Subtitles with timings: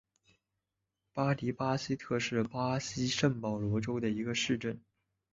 [1.13, 4.81] 巴迪巴西特是巴西圣保罗州的一个市镇。